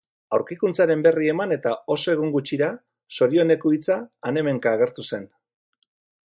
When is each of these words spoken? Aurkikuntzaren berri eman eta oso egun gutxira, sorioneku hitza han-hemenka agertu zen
Aurkikuntzaren 0.35 1.03
berri 1.07 1.27
eman 1.33 1.53
eta 1.57 1.73
oso 1.97 2.15
egun 2.17 2.33
gutxira, 2.37 2.71
sorioneku 3.19 3.75
hitza 3.77 4.01
han-hemenka 4.31 4.77
agertu 4.79 5.07
zen 5.15 5.33